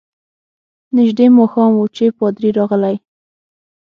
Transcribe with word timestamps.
نژدې 0.95 1.25
ماښام 1.37 1.71
وو 1.75 1.85
چي 1.95 2.05
پادري 2.17 2.49
راغلی. 2.57 2.95